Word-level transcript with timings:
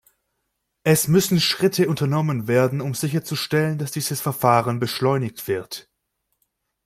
Es 0.83 1.07
müssen 1.07 1.39
Schritte 1.39 1.87
unternommen 1.87 2.47
werden, 2.47 2.81
um 2.81 2.95
sicherzustellen, 2.95 3.77
dass 3.77 3.91
dieses 3.91 4.19
Verfahren 4.19 4.79
beschleunigt 4.79 5.47
wird. 5.47 5.91